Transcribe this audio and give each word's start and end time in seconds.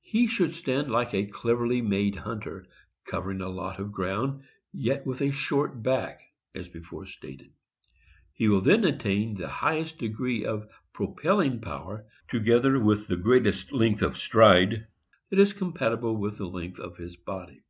He 0.00 0.28
should 0.28 0.52
stand 0.52 0.90
like 0.90 1.12
a 1.12 1.26
cleverly 1.26 1.82
made 1.82 2.16
hunter, 2.16 2.66
covering 3.04 3.42
a 3.42 3.50
lot 3.50 3.78
of 3.78 3.92
ground, 3.92 4.44
yet 4.72 5.04
with 5.04 5.20
a 5.20 5.30
short 5.30 5.82
back, 5.82 6.22
as 6.54 6.70
before 6.70 7.04
stated. 7.04 7.52
He 8.32 8.48
will 8.48 8.62
then 8.62 8.82
attain 8.84 9.34
the 9.34 9.48
highest 9.48 9.98
degree 9.98 10.46
of 10.46 10.70
propelling 10.94 11.60
power 11.60 12.06
together 12.30 12.80
with 12.80 13.08
the 13.08 13.16
greatest 13.18 13.72
length 13.74 14.00
of 14.00 14.16
stride 14.16 14.86
that 15.28 15.38
is 15.38 15.52
compatible 15.52 16.16
with 16.16 16.38
the 16.38 16.46
length 16.48 16.78
of 16.80 16.96
his 16.96 17.16
body. 17.16 17.60